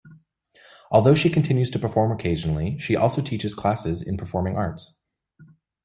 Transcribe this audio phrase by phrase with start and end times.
[0.89, 4.97] Although she continues to perform occasionally, she also teaches classes in performing arts.